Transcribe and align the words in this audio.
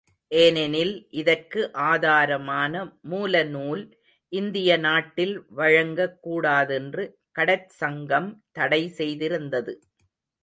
ஏனெனில் 0.31 1.07
இதற்கு 1.11 1.71
ஆதாரமான 1.73 2.73
மூலநூல் 3.09 3.83
இந்திய 4.31 4.77
நாட்டில் 4.77 5.45
வழங்கக் 5.49 6.21
கூடாதென்று 6.21 7.05
கடற் 7.31 7.69
சங்கம் 7.73 8.43
தடை 8.51 8.81
செய்திருந்தது. 8.97 9.75